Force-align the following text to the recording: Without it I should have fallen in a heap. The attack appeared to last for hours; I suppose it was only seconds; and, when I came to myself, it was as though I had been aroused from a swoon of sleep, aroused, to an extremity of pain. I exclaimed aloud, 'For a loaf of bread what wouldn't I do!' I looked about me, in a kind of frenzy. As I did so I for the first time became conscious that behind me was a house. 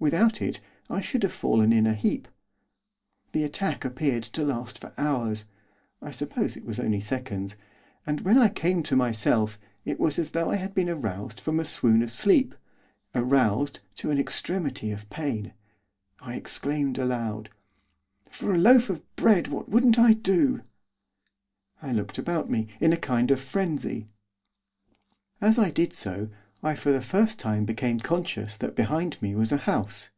Without 0.00 0.42
it 0.42 0.60
I 0.90 1.00
should 1.00 1.22
have 1.22 1.32
fallen 1.32 1.72
in 1.72 1.86
a 1.86 1.94
heap. 1.94 2.28
The 3.32 3.42
attack 3.42 3.86
appeared 3.86 4.22
to 4.24 4.44
last 4.44 4.78
for 4.78 4.92
hours; 4.98 5.46
I 6.02 6.10
suppose 6.10 6.58
it 6.58 6.64
was 6.66 6.78
only 6.78 7.00
seconds; 7.00 7.56
and, 8.06 8.20
when 8.20 8.36
I 8.36 8.50
came 8.50 8.82
to 8.82 8.96
myself, 8.96 9.58
it 9.86 9.98
was 9.98 10.18
as 10.18 10.32
though 10.32 10.50
I 10.50 10.56
had 10.56 10.74
been 10.74 10.90
aroused 10.90 11.40
from 11.40 11.58
a 11.58 11.64
swoon 11.64 12.02
of 12.02 12.10
sleep, 12.10 12.54
aroused, 13.14 13.80
to 13.96 14.10
an 14.10 14.18
extremity 14.18 14.90
of 14.92 15.08
pain. 15.08 15.54
I 16.20 16.34
exclaimed 16.34 16.98
aloud, 16.98 17.48
'For 18.30 18.52
a 18.52 18.58
loaf 18.58 18.90
of 18.90 19.00
bread 19.16 19.48
what 19.48 19.70
wouldn't 19.70 19.98
I 19.98 20.12
do!' 20.12 20.60
I 21.80 21.92
looked 21.92 22.18
about 22.18 22.50
me, 22.50 22.68
in 22.78 22.92
a 22.92 22.98
kind 22.98 23.30
of 23.30 23.40
frenzy. 23.40 24.08
As 25.40 25.58
I 25.58 25.70
did 25.70 25.94
so 25.94 26.28
I 26.62 26.74
for 26.76 26.90
the 26.90 27.02
first 27.02 27.38
time 27.38 27.66
became 27.66 28.00
conscious 28.00 28.56
that 28.56 28.74
behind 28.74 29.20
me 29.20 29.34
was 29.34 29.52
a 29.52 29.58
house. 29.58 30.08